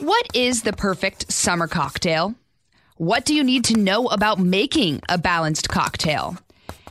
[0.00, 2.34] What is the perfect summer cocktail?
[2.96, 6.38] What do you need to know about making a balanced cocktail?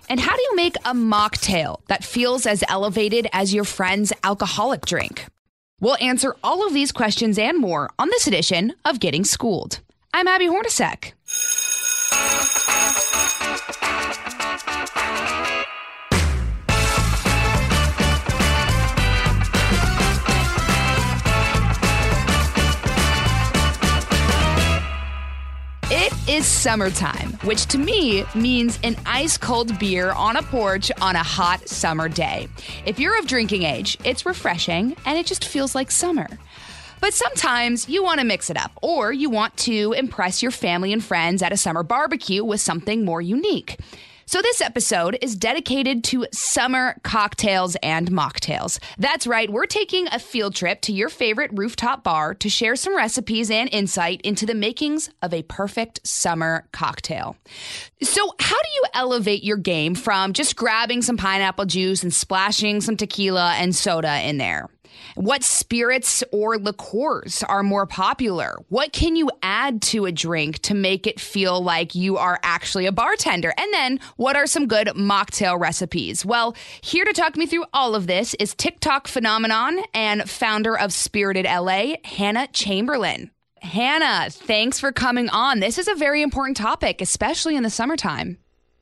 [0.10, 4.86] And how do you make a mocktail that feels as elevated as your friend's alcoholic
[4.86, 5.26] drink?
[5.80, 9.80] We'll answer all of these questions and more on this edition of Getting Schooled.
[10.13, 11.13] I'm Abby Hornacek.
[26.40, 31.23] Is summertime, which to me means an ice cold beer on a porch on a
[31.23, 32.48] hot summer day.
[32.85, 36.29] If you're of drinking age, it's refreshing and it just feels like summer.
[37.01, 40.93] But sometimes you want to mix it up, or you want to impress your family
[40.93, 43.77] and friends at a summer barbecue with something more unique.
[44.30, 48.77] So, this episode is dedicated to summer cocktails and mocktails.
[48.99, 52.96] That's right, we're taking a field trip to your favorite rooftop bar to share some
[52.96, 57.38] recipes and insight into the makings of a perfect summer cocktail.
[58.04, 62.82] So, how do you elevate your game from just grabbing some pineapple juice and splashing
[62.82, 64.69] some tequila and soda in there?
[65.16, 68.57] What spirits or liqueurs are more popular?
[68.69, 72.85] What can you add to a drink to make it feel like you are actually
[72.85, 73.53] a bartender?
[73.57, 76.25] And then, what are some good mocktail recipes?
[76.25, 80.94] Well, here to talk me through all of this is TikTok phenomenon and founder of
[80.94, 83.31] Spirited LA, Hannah Chamberlain.
[83.62, 85.59] Hannah, thanks for coming on.
[85.59, 88.38] This is a very important topic, especially in the summertime.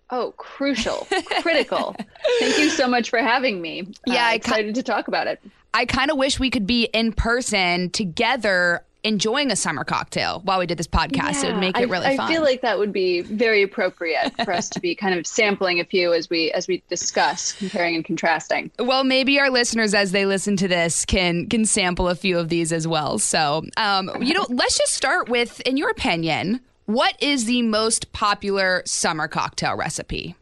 [0.09, 1.08] Oh, crucial,
[1.42, 1.95] critical.
[2.39, 3.87] Thank you so much for having me.
[4.08, 5.42] Yeah, uh, excited to talk about it.
[5.73, 10.60] I kind of wish we could be in person together enjoying a summer cocktail while
[10.60, 11.42] we did this podcast.
[11.42, 12.26] Yeah, it would make it really I, fun.
[12.26, 15.80] I feel like that would be very appropriate for us to be kind of sampling
[15.80, 18.70] a few as we as we discuss comparing and contrasting.
[18.80, 22.50] Well, maybe our listeners as they listen to this can can sample a few of
[22.50, 23.17] these as well.
[23.17, 28.11] So, um, you know, let's just start with in your opinion, what is the most
[28.11, 30.36] popular summer cocktail recipe?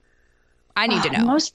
[0.75, 1.25] I need to know.
[1.25, 1.53] Most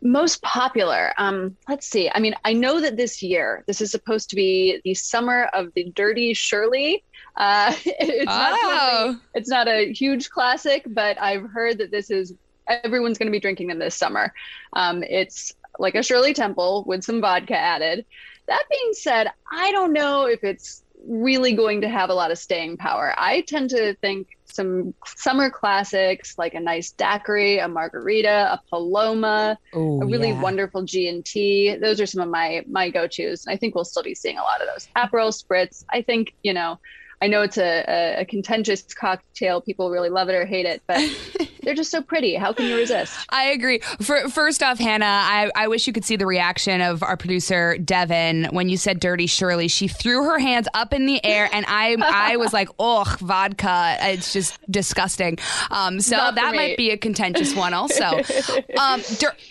[0.00, 2.10] most popular um let's see.
[2.12, 5.72] I mean i know that this year this is supposed to be the summer of
[5.74, 7.04] the dirty shirley.
[7.36, 9.12] Uh it's oh.
[9.12, 12.34] not it's not a huge classic but i've heard that this is
[12.66, 14.32] everyone's going to be drinking them this summer.
[14.72, 18.04] Um it's like a shirley temple with some vodka added.
[18.46, 22.38] That being said i don't know if it's really going to have a lot of
[22.38, 23.14] staying power.
[23.16, 29.58] I tend to think some summer classics like a nice daiquiri, a margarita, a paloma,
[29.76, 30.40] Ooh, a really yeah.
[30.40, 31.76] wonderful G and T.
[31.76, 33.46] Those are some of my my go tos.
[33.46, 34.88] and I think we'll still be seeing a lot of those.
[34.96, 35.84] Aperol spritz.
[35.90, 36.78] I think you know
[37.20, 39.60] I know it's a, a, a, contentious cocktail.
[39.60, 40.98] People really love it or hate it, but
[41.68, 42.34] they're just so pretty.
[42.34, 43.14] How can you resist?
[43.28, 43.80] I agree.
[44.00, 47.76] For, first off, Hannah, I, I wish you could see the reaction of our producer
[47.76, 51.66] Devin when you said "Dirty Shirley." She threw her hands up in the air, and
[51.68, 53.98] I I was like, "Oh, vodka!
[54.00, 55.36] It's just disgusting."
[55.70, 58.04] Um, so Not that might be a contentious one, also.
[58.78, 59.02] um,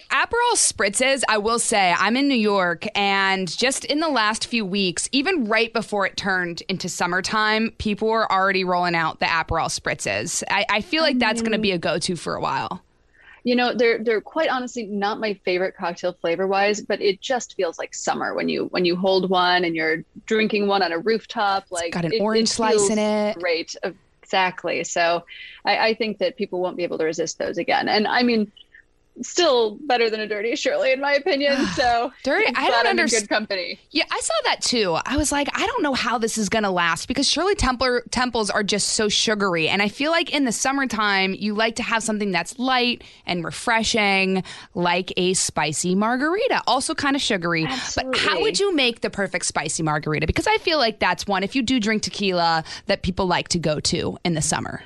[0.10, 1.22] Aperol spritzes.
[1.30, 5.46] I will say, I'm in New York, and just in the last few weeks, even
[5.46, 10.44] right before it turned into summertime people were already rolling out the Aperol spritzes.
[10.50, 12.82] I, I feel like that's going to be a go-to for a while.
[13.44, 17.56] You know, they're they're quite honestly not my favorite cocktail flavor wise, but it just
[17.56, 21.00] feels like summer when you when you hold one and you're drinking one on a
[21.00, 21.66] rooftop.
[21.70, 23.40] Like it's got an it, orange it slice in it.
[23.40, 23.76] Great,
[24.22, 24.84] exactly.
[24.84, 25.24] So
[25.64, 27.88] I, I think that people won't be able to resist those again.
[27.88, 28.52] And I mean,
[29.22, 31.56] still better than a dirty Shirley in my opinion.
[31.78, 33.24] So dirty, I don't understand.
[33.24, 33.80] Good company.
[33.92, 34.98] Yeah, I saw that too.
[35.06, 38.50] I was like, I don't know how this is gonna last because Shirley Templar temples
[38.50, 42.02] are just so sugary, and I feel like in the summertime you like to have
[42.02, 44.44] something that's light and refreshing,
[44.74, 47.66] like a spicy margarita, also kind of sugary.
[47.66, 48.20] Absolutely.
[48.20, 50.26] But how would you make the perfect spicy margarita?
[50.26, 53.60] Because I feel like that's one if you do drink tequila that people like to
[53.60, 54.82] go to in the summer.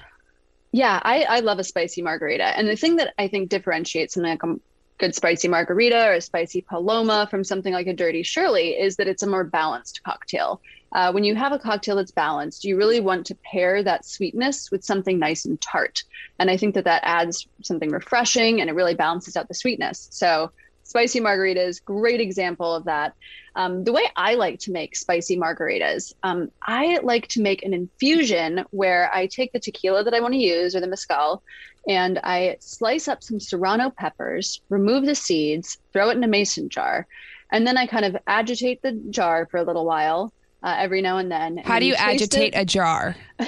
[0.71, 2.43] Yeah, I, I love a spicy margarita.
[2.43, 4.55] And the thing that I think differentiates something like a
[4.97, 9.07] good spicy margarita or a spicy paloma from something like a dirty Shirley is that
[9.07, 10.61] it's a more balanced cocktail.
[10.93, 14.69] Uh, when you have a cocktail that's balanced, you really want to pair that sweetness
[14.71, 16.03] with something nice and tart.
[16.39, 20.07] And I think that that adds something refreshing and it really balances out the sweetness.
[20.11, 20.51] So
[20.91, 23.13] spicy margaritas, great example of that.
[23.55, 27.73] Um, the way I like to make spicy margaritas, um, I like to make an
[27.73, 31.43] infusion where I take the tequila that I want to use or the mezcal,
[31.87, 36.67] and I slice up some serrano peppers, remove the seeds, throw it in a mason
[36.67, 37.07] jar,
[37.53, 40.33] and then I kind of agitate the jar for a little while.
[40.63, 41.57] Uh, every now and then.
[41.57, 42.57] How do you agitate it.
[42.57, 43.15] a jar?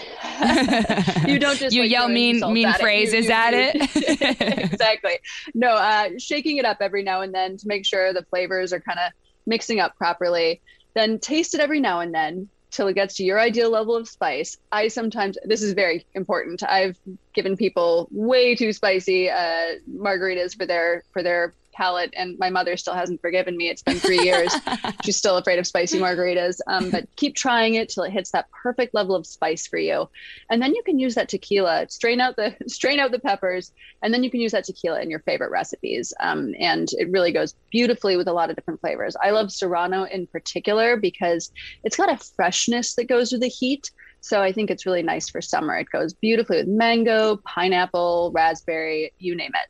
[1.27, 4.41] you don't just you like, yell mean mean phrases you, at you, it.
[4.73, 5.19] exactly.
[5.53, 8.79] No, uh, shaking it up every now and then to make sure the flavors are
[8.79, 9.11] kind of
[9.45, 10.59] mixing up properly.
[10.95, 14.09] Then taste it every now and then till it gets to your ideal level of
[14.09, 14.57] spice.
[14.71, 16.63] I sometimes this is very important.
[16.63, 16.97] I've
[17.33, 22.77] given people way too spicy uh, margaritas for their for their palate and my mother
[22.77, 23.69] still hasn't forgiven me.
[23.69, 24.53] It's been three years.
[25.03, 26.59] She's still afraid of spicy margaritas.
[26.67, 30.09] Um, but keep trying it till it hits that perfect level of spice for you.
[30.49, 31.87] And then you can use that tequila.
[31.89, 33.71] Strain out the strain out the peppers
[34.01, 36.13] and then you can use that tequila in your favorite recipes.
[36.19, 39.15] Um, and it really goes beautifully with a lot of different flavors.
[39.21, 41.51] I love serrano in particular because
[41.83, 43.91] it's got a freshness that goes with the heat.
[44.21, 45.77] So I think it's really nice for summer.
[45.77, 49.69] It goes beautifully with mango, pineapple, raspberry, you name it.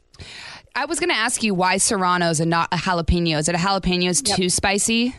[0.75, 3.37] I was going to ask you why serranos and not a jalapeno.
[3.37, 4.37] Is it a jalapeno is yep.
[4.37, 5.15] too spicy?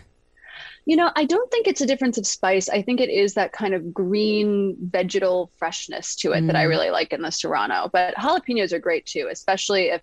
[0.86, 2.68] You know, I don't think it's a difference of spice.
[2.68, 6.46] I think it is that kind of green vegetal freshness to it mm.
[6.48, 6.68] that I mm.
[6.68, 7.88] really like in the serrano.
[7.92, 10.02] But jalapenos are great too, especially if,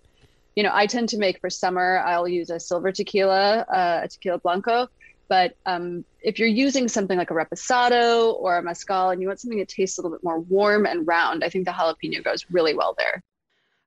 [0.56, 4.08] you know, I tend to make for summer, I'll use a silver tequila, uh, a
[4.08, 4.88] tequila blanco.
[5.28, 9.40] But um, if you're using something like a reposado or a mezcal and you want
[9.40, 12.44] something that tastes a little bit more warm and round, I think the jalapeno goes
[12.50, 13.22] really well there.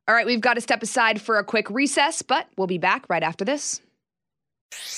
[0.08, 3.10] All right, we've got to step aside for a quick recess, but we'll be back
[3.10, 3.82] right after this.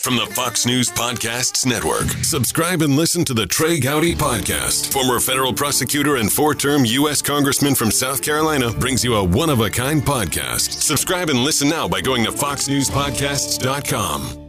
[0.01, 4.91] From the Fox News Podcasts Network, subscribe and listen to the Trey Gowdy Podcast.
[4.91, 7.21] Former federal prosecutor and four term U.S.
[7.21, 10.81] Congressman from South Carolina brings you a one of a kind podcast.
[10.81, 14.43] Subscribe and listen now by going to FoxNewsPodcasts.com.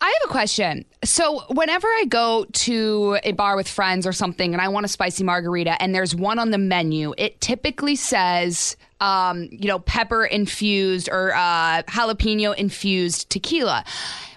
[0.00, 0.84] I have a question.
[1.04, 4.88] So, whenever I go to a bar with friends or something and I want a
[4.88, 10.24] spicy margarita and there's one on the menu, it typically says, um, you know, pepper
[10.24, 13.84] infused or uh, jalapeno infused tequila.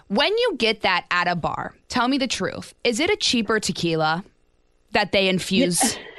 [0.08, 2.74] When you get that at a bar, tell me the truth.
[2.84, 4.24] Is it a cheaper tequila
[4.92, 5.98] that they infuse?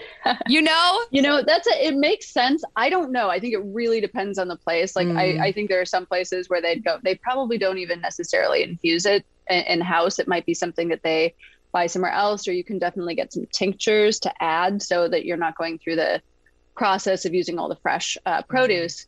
[0.48, 3.62] you know you know that's a, it makes sense i don't know i think it
[3.64, 5.16] really depends on the place like mm.
[5.16, 8.62] I, I think there are some places where they'd go they probably don't even necessarily
[8.62, 11.34] infuse it in house it might be something that they
[11.72, 15.36] buy somewhere else or you can definitely get some tinctures to add so that you're
[15.36, 16.20] not going through the
[16.80, 19.06] process of using all the fresh uh, produce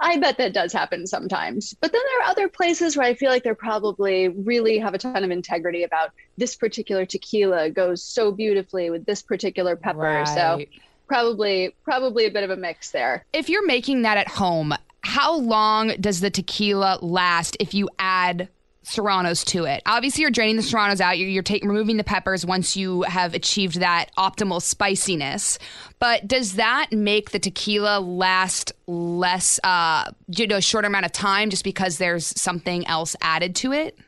[0.00, 1.74] I bet that does happen sometimes.
[1.80, 4.98] But then there are other places where I feel like they're probably really have a
[4.98, 9.98] ton of integrity about this particular tequila goes so beautifully with this particular pepper.
[9.98, 10.28] Right.
[10.28, 10.60] So
[11.08, 13.24] probably probably a bit of a mix there.
[13.32, 14.72] If you're making that at home,
[15.02, 18.48] how long does the tequila last if you add
[18.82, 19.82] serranos to it.
[19.86, 21.18] Obviously, you're draining the serranos out.
[21.18, 25.58] You're, you're removing the peppers once you have achieved that optimal spiciness.
[25.98, 31.12] But does that make the tequila last less, uh, you know, a shorter amount of
[31.12, 33.98] time just because there's something else added to it?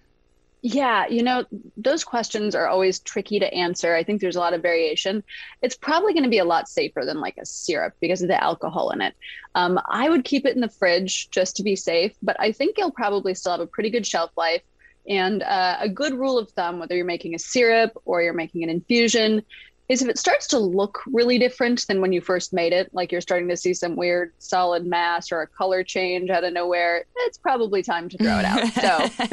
[0.63, 1.47] Yeah, you know,
[1.79, 3.95] those questions are always tricky to answer.
[3.95, 5.25] I think there's a lot of variation.
[5.63, 8.43] It's probably going to be a lot safer than like a syrup because of the
[8.43, 9.15] alcohol in it.
[9.55, 12.77] Um, I would keep it in the fridge just to be safe, but I think
[12.77, 14.63] you'll probably still have a pretty good shelf life.
[15.09, 18.63] And uh, a good rule of thumb, whether you're making a syrup or you're making
[18.63, 19.43] an infusion,
[19.91, 23.11] is if it starts to look really different than when you first made it, like
[23.11, 27.05] you're starting to see some weird solid mass or a color change out of nowhere,
[27.17, 28.61] it's probably time to throw it out.
[28.81, 29.09] So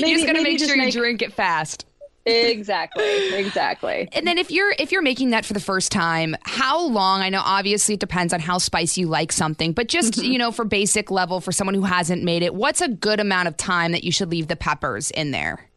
[0.00, 0.92] maybe, you're just gonna make sure you make...
[0.92, 1.86] drink it fast
[2.24, 6.80] exactly exactly and then if you're if you're making that for the first time how
[6.80, 10.30] long i know obviously it depends on how spicy you like something but just mm-hmm.
[10.30, 13.48] you know for basic level for someone who hasn't made it what's a good amount
[13.48, 15.68] of time that you should leave the peppers in there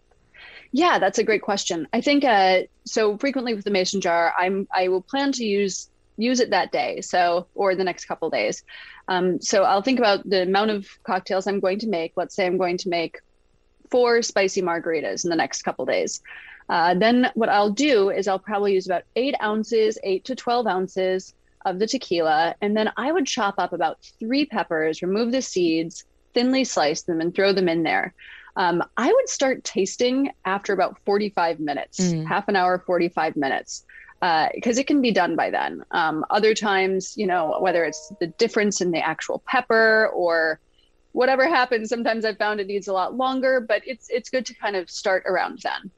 [0.72, 4.68] yeah that's a great question i think uh, so frequently with the mason jar i'm
[4.74, 8.64] i will plan to use use it that day so or the next couple days
[9.08, 12.46] um, so i'll think about the amount of cocktails i'm going to make let's say
[12.46, 13.20] i'm going to make
[13.90, 16.22] four spicy margaritas in the next couple days.
[16.68, 20.68] Uh, then what I'll do is I'll probably use about eight ounces, eight to 12
[20.68, 21.34] ounces
[21.66, 22.56] of the tequila.
[22.62, 26.04] And then I would chop up about three peppers, remove the seeds,
[26.34, 28.14] thinly slice them, and throw them in there.
[28.56, 32.26] Um, I would start tasting after about 45 minutes, mm.
[32.26, 33.86] half an hour, 45 minutes,
[34.20, 35.84] because uh, it can be done by then.
[35.92, 40.60] Um, other times, you know, whether it's the difference in the actual pepper or
[41.12, 44.54] whatever happens, sometimes I've found it needs a lot longer, but it's it's good to
[44.54, 45.92] kind of start around then.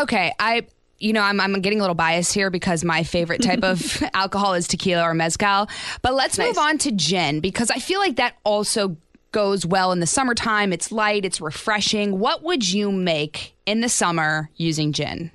[0.00, 0.66] Okay, I
[1.02, 4.54] you know, I'm, I'm getting a little biased here because my favorite type of alcohol
[4.54, 5.68] is tequila or mezcal.
[6.00, 6.48] But let's nice.
[6.48, 8.96] move on to gin because I feel like that also
[9.32, 10.72] goes well in the summertime.
[10.72, 12.18] It's light, it's refreshing.
[12.18, 15.30] What would you make in the summer using gin?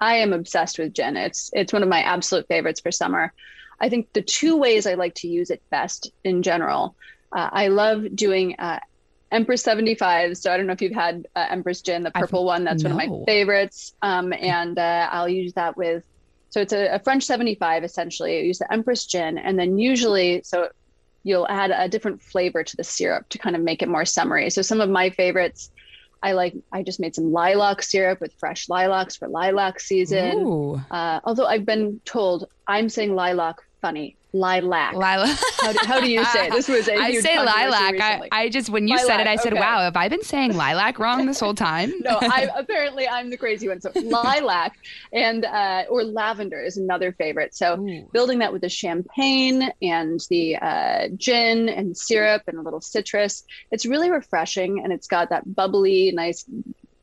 [0.00, 1.16] I am obsessed with gin.
[1.16, 3.32] It's it's one of my absolute favorites for summer.
[3.80, 6.96] I think the two ways I like to use it best in general,
[7.32, 8.80] uh, I love doing uh,
[9.30, 10.36] Empress 75.
[10.36, 12.64] So I don't know if you've had uh, Empress gin, the purple I've, one.
[12.64, 12.90] That's no.
[12.90, 13.94] one of my favorites.
[14.02, 16.02] Um, and uh, I'll use that with,
[16.50, 18.38] so it's a, a, French 75 essentially.
[18.38, 19.38] I use the Empress gin.
[19.38, 20.70] And then usually, so
[21.28, 24.50] you'll add a different flavor to the syrup to kind of make it more summery.
[24.50, 25.70] So some of my favorites,
[26.22, 30.38] I like, I just made some lilac syrup with fresh lilacs for lilac season.
[30.90, 34.94] Uh, although I've been told I'm saying lilac funny lilac.
[34.94, 35.38] Lilac.
[35.60, 36.52] How do, how do you say it?
[36.52, 38.00] This was a I say lilac.
[38.00, 39.60] I, I, just when you lilac, said it, I said, okay.
[39.60, 43.36] "Wow, have I been saying lilac wrong this whole time?" no, I apparently I'm the
[43.36, 43.80] crazy one.
[43.80, 44.76] So lilac
[45.12, 47.54] and uh, or lavender is another favorite.
[47.54, 48.08] So Ooh.
[48.12, 53.44] building that with the champagne and the uh, gin and syrup and a little citrus,
[53.70, 56.44] it's really refreshing and it's got that bubbly, nice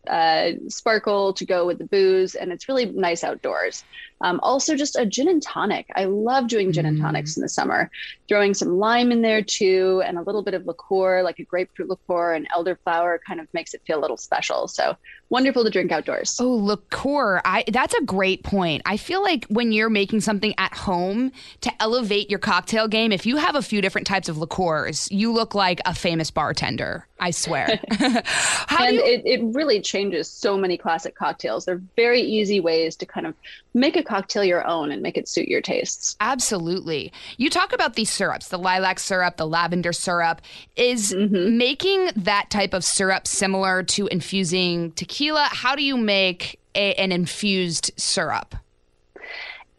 [0.07, 3.83] uh, sparkle to go with the booze, and it's really nice outdoors.
[4.21, 5.87] Um, also, just a gin and tonic.
[5.95, 6.89] I love doing gin mm.
[6.89, 7.91] and tonics in the summer,
[8.27, 11.89] throwing some lime in there too, and a little bit of liqueur, like a grapefruit
[11.89, 14.67] liqueur and elderflower, kind of makes it feel a little special.
[14.67, 14.95] So
[15.29, 16.37] wonderful to drink outdoors.
[16.39, 17.41] Oh, liqueur.
[17.43, 18.83] I that's a great point.
[18.85, 21.31] I feel like when you're making something at home
[21.61, 25.31] to elevate your cocktail game, if you have a few different types of liqueurs, you
[25.31, 27.07] look like a famous bartender.
[27.19, 27.67] I swear.
[27.99, 31.65] and you- it, it really changes so many classic cocktails.
[31.65, 33.33] They're very easy ways to kind of
[33.73, 36.15] make a cocktail your own and make it suit your tastes.
[36.19, 37.11] Absolutely.
[37.37, 40.41] You talk about these syrups, the lilac syrup, the lavender syrup.
[40.75, 41.57] Is mm-hmm.
[41.57, 45.47] making that type of syrup similar to infusing tequila?
[45.51, 48.55] How do you make a, an infused syrup?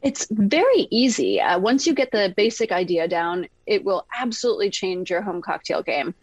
[0.03, 1.41] It's very easy.
[1.41, 5.83] Uh, once you get the basic idea down, it will absolutely change your home cocktail
[5.83, 6.15] game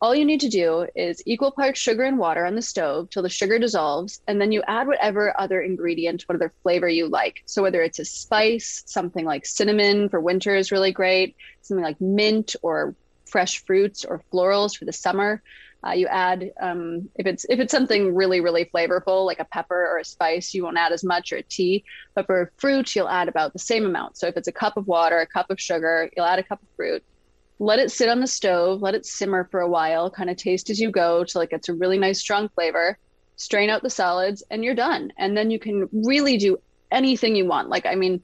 [0.00, 3.22] all you need to do is equal parts sugar and water on the stove till
[3.22, 7.42] the sugar dissolves, and then you add whatever other ingredient, whatever flavor you like.
[7.46, 12.00] So whether it's a spice, something like cinnamon for winter is really great, something like
[12.00, 12.94] mint or
[13.26, 15.42] fresh fruits or florals for the summer.
[15.86, 19.86] Uh, you add um, if it's if it's something really really flavorful like a pepper
[19.86, 21.84] or a spice, you won't add as much or a tea.
[22.14, 24.16] But for fruit, you'll add about the same amount.
[24.16, 26.62] So if it's a cup of water, a cup of sugar, you'll add a cup
[26.62, 27.04] of fruit
[27.58, 30.70] let it sit on the stove, let it simmer for a while, kind of taste
[30.70, 32.98] as you go till it gets a really nice strong flavor.
[33.36, 35.12] Strain out the solids and you're done.
[35.18, 36.58] And then you can really do
[36.90, 37.68] anything you want.
[37.68, 38.22] Like, I mean,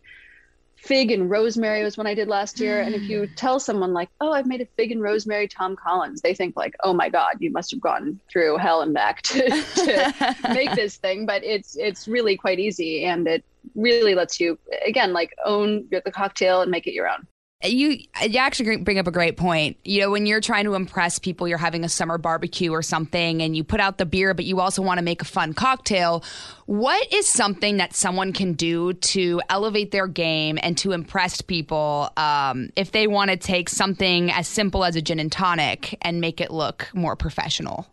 [0.77, 2.81] fig and rosemary was one I did last year.
[2.81, 3.37] And if you mm.
[3.37, 6.75] tell someone like, "Oh, I've made a fig and rosemary Tom Collins," they think like,
[6.83, 10.97] "Oh my God, you must have gone through hell and back to, to make this
[10.97, 15.89] thing." But it's it's really quite easy, and it really lets you again like own
[15.91, 17.27] the cocktail and make it your own
[17.65, 19.77] you you actually bring up a great point.
[19.85, 23.43] You know, when you're trying to impress people, you're having a summer barbecue or something,
[23.43, 26.25] and you put out the beer, but you also want to make a fun cocktail.
[26.67, 32.11] What is something that someone can do to elevate their game and to impress people
[32.17, 36.21] um, if they want to take something as simple as a gin and tonic and
[36.21, 37.87] make it look more professional?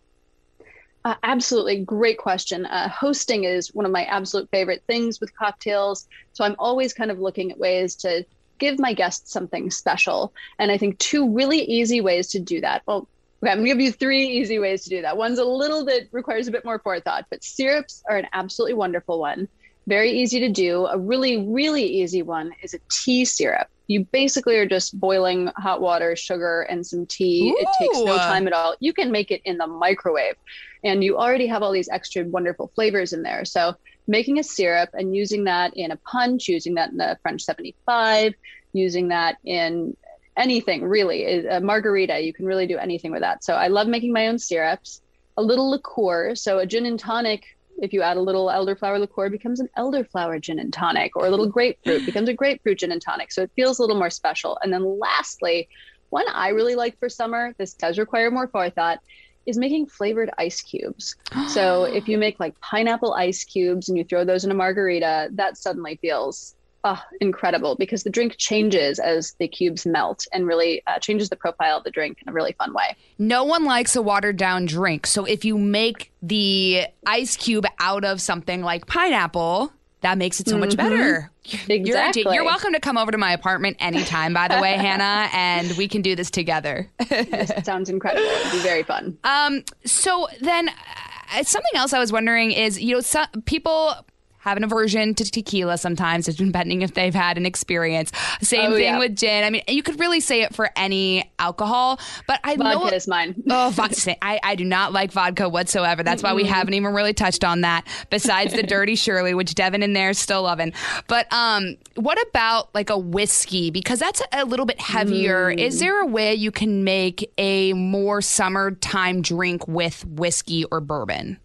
[1.04, 1.80] Uh, absolutely.
[1.84, 2.66] Great question.
[2.68, 6.08] Uh, hosting is one of my absolute favorite things with cocktails.
[6.34, 8.24] So I'm always kind of looking at ways to
[8.62, 10.32] give my guests something special.
[10.58, 12.84] And I think two really easy ways to do that.
[12.86, 13.08] Well,
[13.44, 15.18] okay, I'm gonna give you three easy ways to do that.
[15.18, 19.20] One's a little bit requires a bit more forethought, but syrups are an absolutely wonderful
[19.20, 19.50] one.
[19.88, 20.86] Very easy to do.
[20.86, 23.68] A really, really easy one is a tea syrup.
[23.88, 27.50] You basically are just boiling hot water, sugar, and some tea.
[27.50, 27.58] Ooh.
[27.60, 28.76] It takes no time at all.
[28.80, 30.36] You can make it in the microwave,
[30.84, 33.44] and you already have all these extra wonderful flavors in there.
[33.46, 33.76] So
[34.08, 38.34] making a syrup and using that in a punch, using that in the French 75,
[38.74, 39.96] using that in
[40.38, 41.46] anything really.
[41.46, 43.44] A margarita, you can really do anything with that.
[43.44, 45.02] So I love making my own syrups.
[45.38, 47.46] A little liqueur, so a gin and tonic.
[47.80, 51.30] If you add a little elderflower liqueur, becomes an elderflower gin and tonic, or a
[51.30, 53.32] little grapefruit becomes a grapefruit gin and tonic.
[53.32, 54.58] So it feels a little more special.
[54.62, 55.68] And then lastly,
[56.10, 59.00] one I really like for summer, this does require more forethought,
[59.46, 61.16] is making flavored ice cubes.
[61.48, 65.30] so if you make like pineapple ice cubes and you throw those in a margarita,
[65.34, 70.84] that suddenly feels oh, incredible because the drink changes as the cubes melt and really
[70.88, 72.96] uh, changes the profile of the drink in a really fun way.
[73.18, 75.08] No one likes a watered down drink.
[75.08, 79.72] So if you make the ice cube out of something like pineapple,
[80.02, 80.90] that makes it so much mm-hmm.
[80.90, 81.32] better.
[81.70, 82.24] Exactly.
[82.24, 85.72] You're, you're, welcome to come over to my apartment anytime, by the way, Hannah, and
[85.78, 86.90] we can do this together.
[87.10, 88.26] this sounds incredible.
[88.26, 89.18] It'd be very fun.
[89.24, 93.94] Um, so then, uh, something else I was wondering is, you know, some people
[94.42, 98.12] have an aversion to tequila sometimes, it's depending if they've had an experience.
[98.42, 99.00] Same oh, thing yeah.
[99.00, 99.44] with gin.
[99.44, 103.08] I mean, you could really say it for any alcohol, but I vodka know is
[103.08, 103.42] mine.
[103.50, 104.24] oh, vodka!
[104.24, 106.04] I, I do not like vodka whatsoever.
[106.04, 107.86] That's why we haven't even really touched on that.
[108.10, 110.74] Besides the Dirty Shirley, which Devin in there is still loving.
[111.08, 113.70] But um, what about like a whiskey?
[113.70, 115.52] Because that's a little bit heavier.
[115.52, 115.60] Mm.
[115.60, 121.38] Is there a way you can make a more summertime drink with whiskey or bourbon?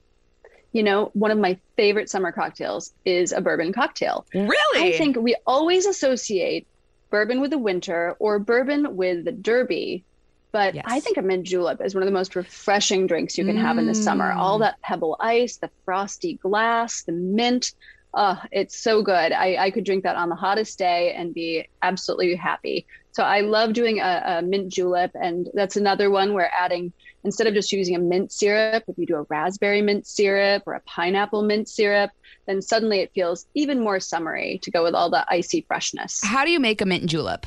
[0.72, 4.26] You know, one of my favorite summer cocktails is a bourbon cocktail.
[4.34, 4.94] Really?
[4.94, 6.66] I think we always associate
[7.10, 10.04] bourbon with the winter or bourbon with the derby.
[10.52, 10.84] But yes.
[10.86, 13.60] I think a mint julep is one of the most refreshing drinks you can mm.
[13.60, 14.32] have in the summer.
[14.32, 17.72] All that pebble ice, the frosty glass, the mint.
[18.14, 19.32] Oh, it's so good.
[19.32, 22.86] I, I could drink that on the hottest day and be absolutely happy.
[23.16, 25.10] So I love doing a, a mint julep.
[25.14, 26.92] And that's another one where adding
[27.24, 30.74] instead of just using a mint syrup, if you do a raspberry mint syrup or
[30.74, 32.10] a pineapple mint syrup,
[32.46, 36.20] then suddenly it feels even more summery to go with all the icy freshness.
[36.22, 37.46] How do you make a mint julep?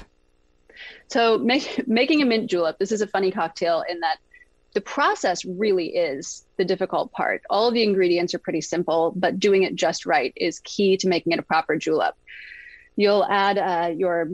[1.08, 4.18] So, make, making a mint julep, this is a funny cocktail in that
[4.74, 7.44] the process really is the difficult part.
[7.48, 11.08] All of the ingredients are pretty simple, but doing it just right is key to
[11.08, 12.16] making it a proper julep.
[13.00, 14.27] You'll add uh, your,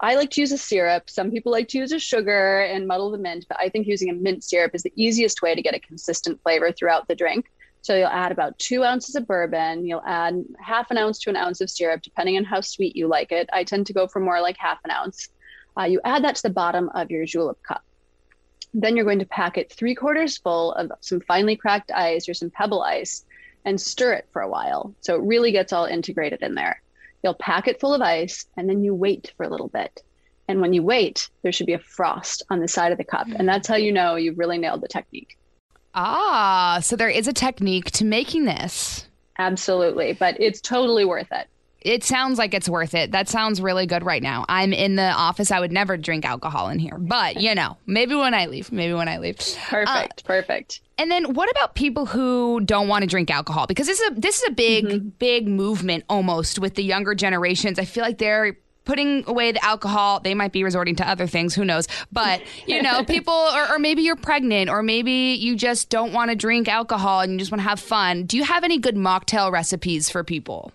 [0.00, 1.10] I like to use a syrup.
[1.10, 4.10] Some people like to use a sugar and muddle the mint, but I think using
[4.10, 7.46] a mint syrup is the easiest way to get a consistent flavor throughout the drink.
[7.82, 9.84] So you'll add about two ounces of bourbon.
[9.84, 13.08] You'll add half an ounce to an ounce of syrup, depending on how sweet you
[13.08, 13.50] like it.
[13.52, 15.28] I tend to go for more like half an ounce.
[15.76, 17.82] Uh, you add that to the bottom of your julep cup.
[18.72, 22.34] Then you're going to pack it three quarters full of some finely cracked ice or
[22.34, 23.24] some pebble ice
[23.64, 24.94] and stir it for a while.
[25.00, 26.80] So it really gets all integrated in there.
[27.26, 30.00] You'll pack it full of ice and then you wait for a little bit.
[30.46, 33.26] And when you wait, there should be a frost on the side of the cup.
[33.26, 35.36] And that's how you know you've really nailed the technique.
[35.92, 39.08] Ah, so there is a technique to making this.
[39.40, 40.12] Absolutely.
[40.12, 41.48] But it's totally worth it
[41.86, 43.12] it sounds like it's worth it.
[43.12, 44.44] That sounds really good right now.
[44.48, 45.50] I'm in the office.
[45.50, 48.92] I would never drink alcohol in here, but you know, maybe when I leave, maybe
[48.92, 49.38] when I leave.
[49.68, 50.22] Perfect.
[50.24, 50.80] Uh, perfect.
[50.98, 53.66] And then what about people who don't want to drink alcohol?
[53.66, 55.08] Because this is a this is a big mm-hmm.
[55.18, 57.78] big movement almost with the younger generations.
[57.78, 60.20] I feel like they're putting away the alcohol.
[60.20, 61.54] They might be resorting to other things.
[61.54, 61.86] Who knows?
[62.10, 66.30] But, you know, people, or, or, maybe you're pregnant, or maybe you just don't want
[66.30, 68.24] to drink alcohol and you just want to have fun.
[68.24, 70.72] Do you have any good mocktail recipes for people?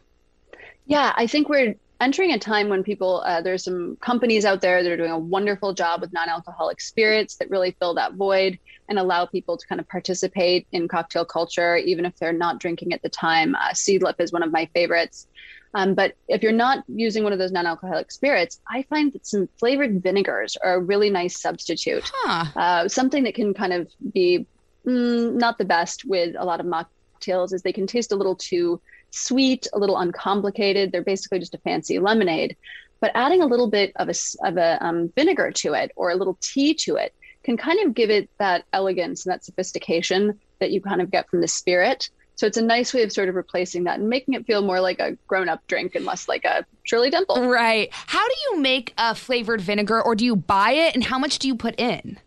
[0.86, 4.84] Yeah, I think we're entering a time when people, uh, there's some companies out there
[4.84, 8.60] that are doing a wonderful job with non alcoholic spirits that really fill that void
[8.90, 12.92] and allow people to kind of participate in cocktail culture, even if they're not drinking
[12.94, 13.56] at the time.
[13.56, 15.28] Uh, Seedlip is one of my favorites.
[15.74, 19.26] Um, but if you're not using one of those non alcoholic spirits, I find that
[19.26, 22.12] some flavored vinegars are a really nice substitute.
[22.14, 22.46] Huh.
[22.60, 24.46] Uh, something that can kind of be
[24.86, 28.36] mm, not the best with a lot of mocktails is they can taste a little
[28.36, 30.92] too sweet, a little uncomplicated.
[30.92, 32.58] They're basically just a fancy lemonade.
[33.00, 34.14] But adding a little bit of a,
[34.48, 37.94] of a um, vinegar to it or a little tea to it can kind of
[37.94, 42.10] give it that elegance and that sophistication that you kind of get from the spirit.
[42.36, 44.80] So it's a nice way of sort of replacing that and making it feel more
[44.80, 47.48] like a grown up drink and less like a Shirley Temple.
[47.48, 47.90] Right.
[47.92, 51.40] How do you make a flavored vinegar or do you buy it and how much
[51.40, 52.20] do you put in?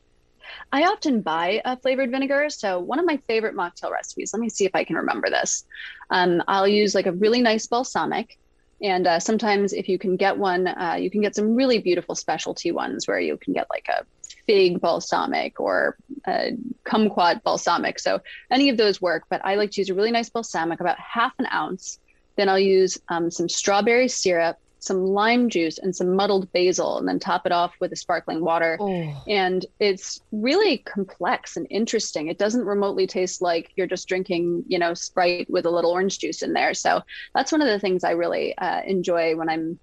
[0.74, 2.50] I often buy a flavored vinegar.
[2.50, 5.64] So one of my favorite mocktail recipes, let me see if I can remember this.
[6.10, 8.37] Um, I'll use like a really nice balsamic.
[8.82, 12.16] And uh, sometimes if you can get one, uh, you can get some really beautiful
[12.16, 14.04] specialty ones where you can get like a
[14.48, 18.00] fig balsamic or a kumquat balsamic.
[18.00, 18.18] So
[18.50, 21.34] any of those work, but I like to use a really nice balsamic, about half
[21.38, 22.00] an ounce.
[22.37, 27.09] Then I'll use um, some strawberry syrup, some lime juice and some muddled basil and
[27.09, 28.77] then top it off with a sparkling water.
[28.79, 29.23] Oh.
[29.27, 32.29] And it's really complex and interesting.
[32.29, 36.18] It doesn't remotely taste like you're just drinking, you know, Sprite with a little orange
[36.18, 36.75] juice in there.
[36.75, 37.03] So
[37.35, 39.79] that's one of the things I really uh, enjoy when I'm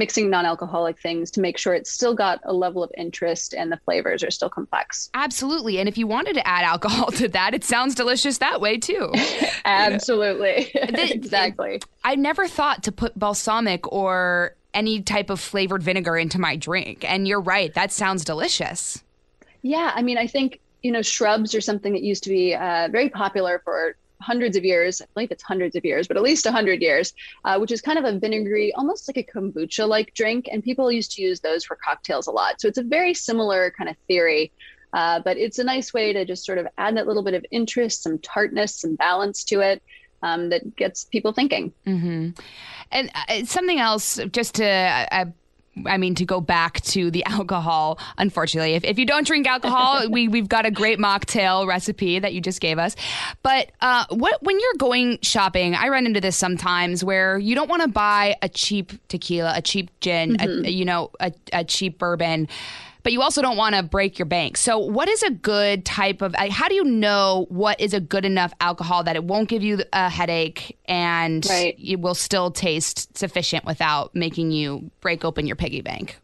[0.00, 3.76] mixing non-alcoholic things to make sure it's still got a level of interest and the
[3.84, 5.10] flavors are still complex.
[5.12, 5.78] Absolutely.
[5.78, 9.12] And if you wanted to add alcohol to that, it sounds delicious that way too.
[9.66, 10.70] Absolutely.
[10.74, 11.82] exactly.
[12.02, 17.04] I never thought to put balsamic or any type of flavored vinegar into my drink.
[17.06, 19.02] And you're right, that sounds delicious.
[19.60, 22.88] Yeah, I mean, I think you know shrubs are something that used to be uh,
[22.90, 25.00] very popular for hundreds of years.
[25.00, 27.12] I believe it's hundreds of years, but at least 100 years,
[27.44, 30.48] uh, which is kind of a vinegary, almost like a kombucha like drink.
[30.50, 32.60] And people used to use those for cocktails a lot.
[32.60, 34.52] So it's a very similar kind of theory.
[34.92, 37.44] Uh, but it's a nice way to just sort of add that little bit of
[37.50, 39.82] interest, some tartness, some balance to it.
[40.22, 41.72] Um, that gets people thinking.
[41.86, 42.38] Mm-hmm.
[42.92, 45.24] And uh, something else, just to uh,
[45.96, 50.28] mean, to go back to the alcohol, unfortunately, if, if you don't drink alcohol, we,
[50.28, 52.96] we've got a great mocktail recipe that you just gave us.
[53.42, 57.68] But uh, what when you're going shopping, I run into this sometimes where you don't
[57.68, 60.64] want to buy a cheap tequila, a cheap gin, mm-hmm.
[60.64, 62.48] a, you know, a, a cheap bourbon
[63.02, 64.56] but you also don't want to break your bank.
[64.56, 66.34] So, what is a good type of?
[66.34, 69.82] How do you know what is a good enough alcohol that it won't give you
[69.92, 71.74] a headache and right.
[71.78, 76.18] it will still taste sufficient without making you break open your piggy bank?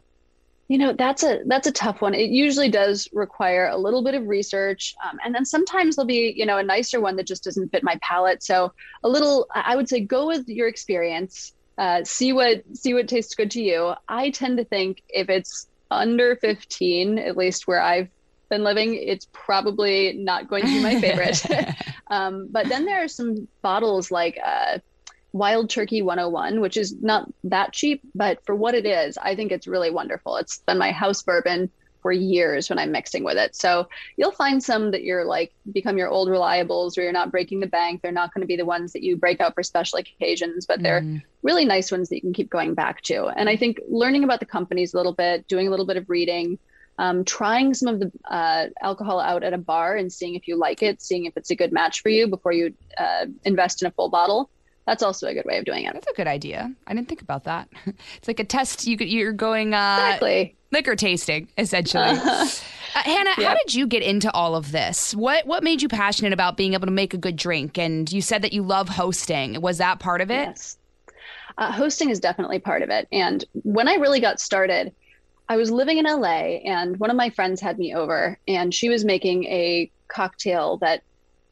[0.69, 2.13] You know, that's a that's a tough one.
[2.13, 6.35] It usually does require a little bit of research, um, and then sometimes there'll be
[6.37, 8.43] you know a nicer one that just doesn't fit my palate.
[8.43, 8.73] So
[9.05, 11.53] a little, I would say, go with your experience.
[11.79, 13.95] Uh, see what see what tastes good to you.
[14.09, 18.09] I tend to think if it's under 15, at least where I've
[18.49, 21.45] been living, it's probably not going to be my favorite.
[22.09, 24.79] um, but then there are some bottles like uh,
[25.33, 29.53] Wild Turkey 101, which is not that cheap, but for what it is, I think
[29.53, 30.37] it's really wonderful.
[30.37, 31.71] It's been my house bourbon
[32.07, 33.57] for years when I'm mixing with it.
[33.57, 37.59] So you'll find some that you're like become your old reliables or you're not breaking
[37.59, 38.01] the bank.
[38.01, 40.81] They're not going to be the ones that you break out for special occasions, but
[40.81, 41.21] they're mm.
[41.43, 43.27] really nice ones that you can keep going back to.
[43.27, 46.09] And I think learning about the companies a little bit, doing a little bit of
[46.09, 46.61] reading,
[46.99, 50.57] um, trying some of the uh, alcohol out at a bar and seeing if you
[50.57, 53.89] like it, seeing if it's a good match for you before you uh, invest in
[53.89, 54.49] a full bottle
[54.87, 55.93] that's also a good way of doing it.
[55.93, 56.73] That's a good idea.
[56.87, 57.69] I didn't think about that.
[58.19, 58.87] It's like a test.
[58.87, 62.19] You could, you're going uh, exactly liquor tasting, essentially.
[62.95, 65.15] Uh, Hannah, how did you get into all of this?
[65.15, 67.77] What what made you passionate about being able to make a good drink?
[67.77, 69.61] And you said that you love hosting.
[69.61, 70.49] Was that part of it?
[70.49, 70.79] Yes.
[71.59, 73.07] Uh, hosting is definitely part of it.
[73.13, 74.95] And when I really got started,
[75.47, 78.89] I was living in LA and one of my friends had me over and she
[78.89, 81.03] was making a cocktail that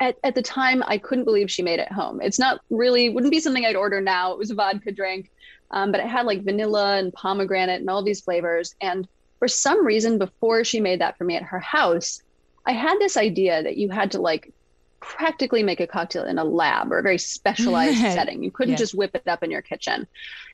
[0.00, 2.22] at, at the time I couldn't believe she made it home.
[2.22, 4.32] It's not really wouldn't be something I'd order now.
[4.32, 5.30] It was a vodka drink.
[5.70, 8.74] Um, but it had like vanilla and pomegranate and all these flavors.
[8.80, 12.22] And for some reason, before she made that for me at her house,
[12.66, 14.52] I had this idea that you had to like
[15.00, 18.42] practically make a cocktail in a lab or a very specialized setting.
[18.42, 18.78] You couldn't yeah.
[18.78, 20.06] just whip it up in your kitchen.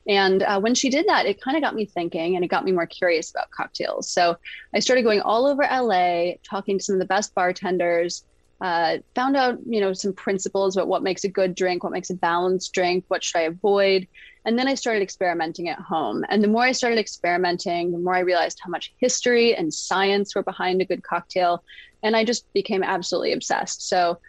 [0.07, 2.65] And uh, when she did that, it kind of got me thinking and it got
[2.65, 4.09] me more curious about cocktails.
[4.09, 4.37] So
[4.73, 8.25] I started going all over LA, talking to some of the best bartenders.
[8.61, 12.11] Uh, found out, you know, some principles about what makes a good drink, what makes
[12.11, 14.07] a balanced drink, what should I avoid,
[14.45, 16.23] and then I started experimenting at home.
[16.29, 20.35] And the more I started experimenting, the more I realized how much history and science
[20.35, 21.63] were behind a good cocktail.
[22.03, 23.87] And I just became absolutely obsessed.
[23.87, 24.19] So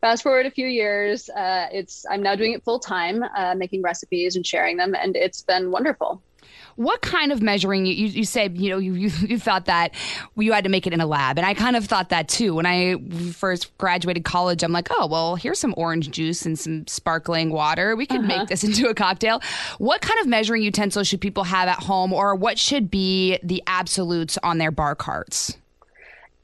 [0.00, 3.82] fast forward a few years, uh, it's I'm now doing it full time, uh, making
[3.82, 6.22] recipes and sharing them, and it's been wonderful.
[6.80, 9.92] What kind of measuring you, you, said, you know, you, you, you thought that
[10.34, 11.36] you had to make it in a lab.
[11.36, 12.54] And I kind of thought that too.
[12.54, 12.96] When I
[13.32, 17.96] first graduated college, I'm like, oh, well, here's some orange juice and some sparkling water.
[17.96, 18.38] We could uh-huh.
[18.38, 19.42] make this into a cocktail.
[19.76, 23.62] What kind of measuring utensils should people have at home or what should be the
[23.66, 25.58] absolutes on their bar carts?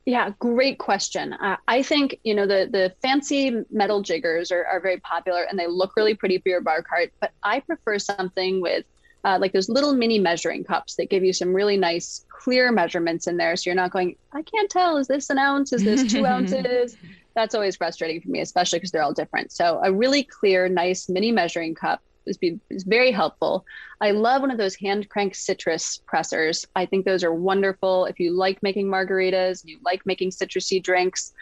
[0.04, 1.32] Yeah, great question.
[1.32, 5.58] Uh, I think you know the the fancy metal jiggers are, are very popular and
[5.58, 8.84] they look really pretty for your bar cart, but I prefer something with
[9.24, 13.26] uh, like those little mini measuring cups that give you some really nice clear measurements
[13.26, 13.56] in there.
[13.56, 15.72] So you're not going i can't tell is this an ounce?
[15.72, 16.96] Is this two ounces?
[17.34, 19.52] That's always frustrating for me especially because they're all different.
[19.52, 23.64] So a really clear nice mini measuring cup is, be, is very helpful.
[24.00, 26.66] I love one of those hand crank citrus pressers.
[26.74, 28.06] I think those are wonderful.
[28.06, 31.32] If you like making margaritas you like making citrusy drinks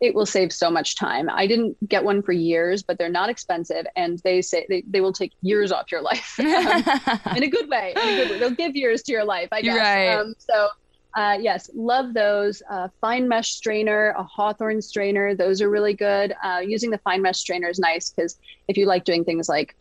[0.00, 1.28] it will save so much time.
[1.30, 5.00] I didn't get one for years, but they're not expensive and they say they, they
[5.00, 6.46] will take years off your life um,
[7.36, 7.92] in a good way.
[7.96, 8.38] In a good way.
[8.38, 9.78] They'll give years to your life, I guess.
[9.78, 10.14] Right.
[10.14, 10.68] Um, so
[11.16, 12.62] uh, yes, love those.
[12.70, 16.34] Uh, fine mesh strainer, a Hawthorne strainer, those are really good.
[16.42, 19.76] Uh, using the fine mesh strainer is nice because if you like doing things like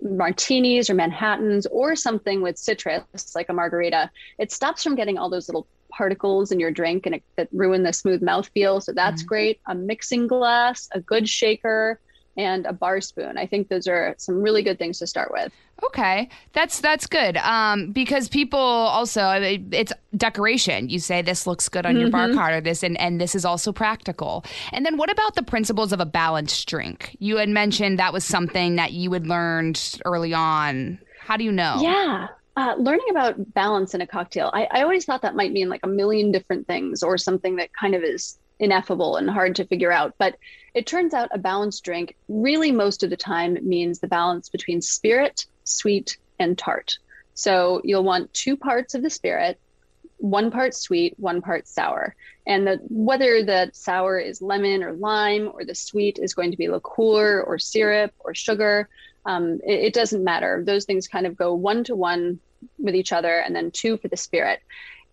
[0.00, 3.02] martinis or Manhattans or something with citrus,
[3.34, 7.16] like a margarita, it stops from getting all those little particles in your drink and
[7.16, 8.80] it, that ruin the smooth mouth feel.
[8.80, 9.28] So that's mm-hmm.
[9.28, 9.60] great.
[9.66, 12.00] A mixing glass, a good shaker,
[12.38, 13.36] and a bar spoon.
[13.36, 15.52] I think those are some really good things to start with.
[15.86, 17.36] Okay, that's that's good.
[17.38, 19.30] Um, because people also
[19.70, 20.88] it's decoration.
[20.88, 22.00] You say this looks good on mm-hmm.
[22.00, 24.44] your bar card or this, and and this is also practical.
[24.72, 27.16] And then what about the principles of a balanced drink?
[27.18, 31.00] You had mentioned that was something that you had learned early on.
[31.20, 31.76] How do you know?
[31.80, 32.28] Yeah.
[32.58, 35.84] Uh, learning about balance in a cocktail, I, I always thought that might mean like
[35.84, 39.92] a million different things or something that kind of is ineffable and hard to figure
[39.92, 40.16] out.
[40.18, 40.36] But
[40.74, 44.82] it turns out a balanced drink really most of the time means the balance between
[44.82, 46.98] spirit, sweet, and tart.
[47.34, 49.60] So you'll want two parts of the spirit,
[50.16, 52.16] one part sweet, one part sour.
[52.44, 56.56] And the, whether the sour is lemon or lime, or the sweet is going to
[56.56, 58.88] be liqueur or syrup or sugar,
[59.26, 60.64] um, it, it, doesn't matter.
[60.66, 62.40] Those things kind of go one to one
[62.78, 64.60] with each other, and then two for the spirit.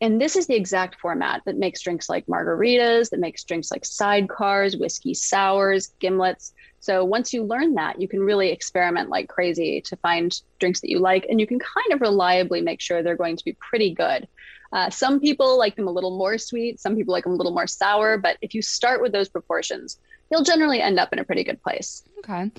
[0.02, 3.84] And this is the exact format that makes drinks like margaritas, that makes drinks like
[3.84, 6.52] sidecars, whiskey sours, gimlets.
[6.82, 10.90] So once you learn that, you can really experiment like crazy to find drinks that
[10.90, 13.94] you like, and you can kind of reliably make sure they're going to be pretty
[13.94, 14.28] good.
[14.74, 17.54] Uh, some people like them a little more sweet, some people like them a little
[17.54, 20.00] more sour, but if you start with those proportions,
[20.32, 22.04] you'll generally end up in a pretty good place.
[22.20, 22.52] Okay.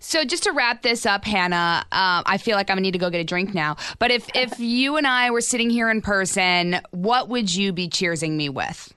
[0.00, 2.98] So just to wrap this up, Hannah, um, I feel like I'm gonna need to
[2.98, 3.76] go get a drink now.
[3.98, 7.88] But if if you and I were sitting here in person, what would you be
[7.88, 8.92] cheersing me with?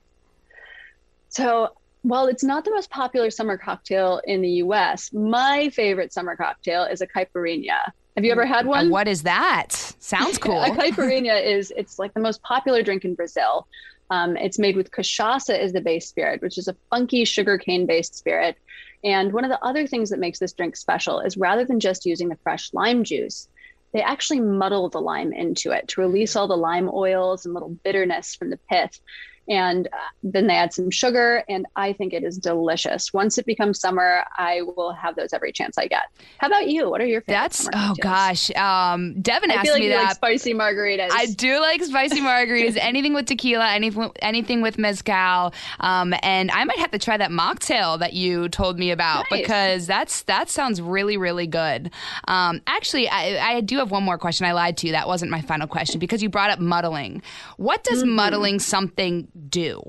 [1.30, 6.36] So while it's not the most popular summer cocktail in the US, my favorite summer
[6.36, 7.92] cocktail is a caipirinha.
[8.16, 8.90] Have you ever had one?
[8.90, 9.72] What is that?
[10.00, 10.62] Sounds cool.
[10.64, 13.68] a caipirinha is it's like the most popular drink in Brazil.
[14.10, 18.16] Um, it's made with cachaça as the base spirit, which is a funky sugarcane based
[18.16, 18.58] spirit.
[19.04, 22.06] And one of the other things that makes this drink special is rather than just
[22.06, 23.48] using the fresh lime juice,
[23.94, 27.78] they actually muddle the lime into it to release all the lime oils and little
[27.84, 29.00] bitterness from the pith
[29.48, 33.14] and uh, then they add some sugar and i think it is delicious.
[33.14, 36.04] Once it becomes summer i will have those every chance i get.
[36.38, 36.90] How about you?
[36.90, 38.54] What are your favorite that's oh gosh.
[38.56, 41.10] Um devin asked like me that like spicy margaritas.
[41.12, 42.78] I do like spicy margaritas.
[42.82, 47.32] Anything with tequila anything anything with mezcal um and i might have to try that
[47.32, 49.42] mocktail that you told me about nice.
[49.42, 51.92] because that's that sounds really really good.
[52.28, 54.46] Um actually I, I do have one more question.
[54.46, 54.94] I lied to you.
[54.94, 57.22] That wasn't my final question because you brought up muddling.
[57.58, 58.16] What does mm-hmm.
[58.16, 59.82] muddling something do?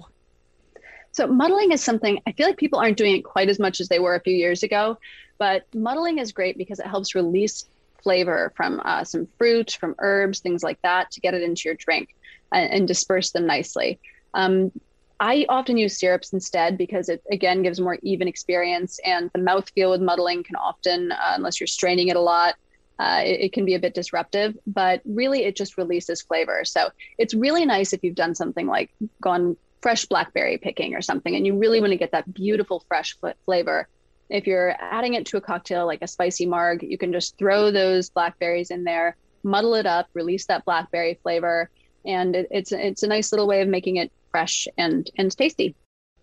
[1.13, 3.89] So, muddling is something I feel like people aren't doing it quite as much as
[3.89, 4.99] they were a few years ago,
[5.39, 7.65] but muddling is great because it helps release
[8.03, 11.75] flavor from uh, some fruit, from herbs, things like that to get it into your
[11.75, 12.15] drink
[12.53, 13.99] and, and disperse them nicely.
[14.35, 14.71] Um,
[15.19, 19.41] I often use syrups instead because it again gives a more even experience, and the
[19.41, 22.57] mouthfeel with muddling can often, uh, unless you're straining it a lot,
[22.99, 26.65] uh, it, it, can be a bit disruptive, but really it just releases flavor.
[26.65, 31.35] So it's really nice if you've done something like gone fresh blackberry picking or something,
[31.35, 33.89] and you really want to get that beautiful fresh flavor.
[34.29, 37.71] If you're adding it to a cocktail like a spicy marg, you can just throw
[37.71, 41.71] those blackberries in there, muddle it up, release that blackberry flavor,
[42.05, 45.75] and it, it's it's a nice little way of making it fresh and and tasty.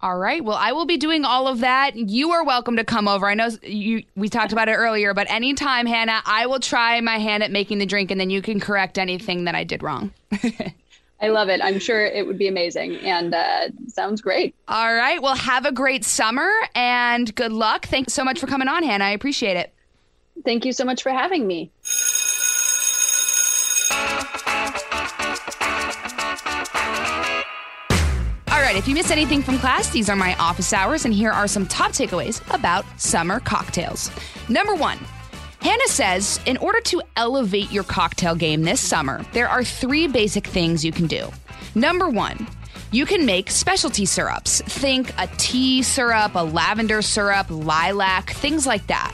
[0.03, 0.43] All right.
[0.43, 1.95] Well, I will be doing all of that.
[1.95, 3.25] You are welcome to come over.
[3.25, 7.19] I know you we talked about it earlier, but anytime, Hannah, I will try my
[7.19, 10.11] hand at making the drink and then you can correct anything that I did wrong.
[11.21, 11.61] I love it.
[11.63, 14.53] I'm sure it would be amazing and uh, sounds great.
[14.67, 15.21] All right.
[15.21, 17.85] Well, have a great summer and good luck.
[17.85, 19.05] Thanks so much for coming on, Hannah.
[19.05, 19.73] I appreciate it.
[20.43, 21.71] Thank you so much for having me.
[28.73, 31.47] Right, if you miss anything from class, these are my office hours, and here are
[31.47, 34.09] some top takeaways about summer cocktails.
[34.49, 34.97] Number one,
[35.61, 40.47] Hannah says in order to elevate your cocktail game this summer, there are three basic
[40.47, 41.29] things you can do.
[41.75, 42.47] Number one,
[42.91, 44.61] you can make specialty syrups.
[44.61, 49.13] Think a tea syrup, a lavender syrup, lilac, things like that.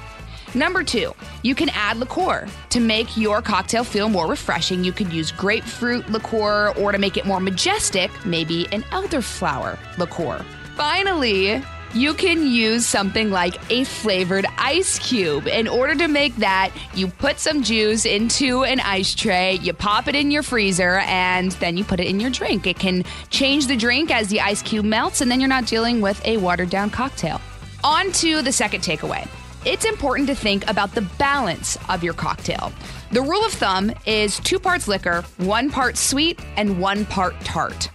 [0.56, 2.48] Number two, you can add liqueur.
[2.72, 7.18] To make your cocktail feel more refreshing, you could use grapefruit liqueur, or to make
[7.18, 10.44] it more majestic, maybe an elderflower liqueur.
[10.76, 15.48] Finally, you can use something like a flavored ice cube.
[15.48, 20.08] In order to make that, you put some juice into an ice tray, you pop
[20.08, 22.66] it in your freezer, and then you put it in your drink.
[22.66, 26.02] It can change the drink as the ice cube melts, and then you're not dealing
[26.02, 27.40] with a watered down cocktail.
[27.84, 29.28] On to the second takeaway
[29.66, 32.72] it's important to think about the balance of your cocktail.
[33.12, 37.90] The rule of thumb is two parts liquor, one part sweet, and one part tart.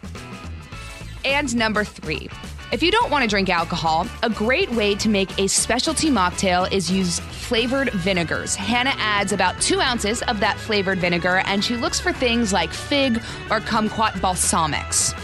[1.25, 2.29] And number three,
[2.73, 6.71] if you don't want to drink alcohol, a great way to make a specialty mocktail
[6.73, 8.55] is use flavored vinegars.
[8.55, 12.73] Hannah adds about two ounces of that flavored vinegar, and she looks for things like
[12.73, 13.19] fig
[13.51, 15.15] or kumquat balsamics.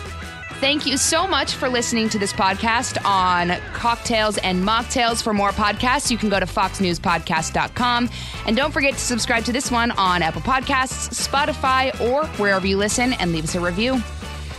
[0.60, 5.22] Thank you so much for listening to this podcast on cocktails and mocktails.
[5.22, 8.10] For more podcasts, you can go to foxnewspodcast.com.
[8.46, 12.76] And don't forget to subscribe to this one on Apple Podcasts, Spotify, or wherever you
[12.76, 14.02] listen and leave us a review.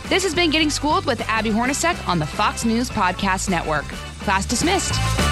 [0.08, 3.84] This has been Getting Schooled with Abby Hornacek on the Fox News Podcast Network.
[3.84, 5.31] Class dismissed.